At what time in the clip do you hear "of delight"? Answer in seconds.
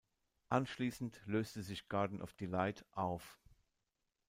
2.23-2.87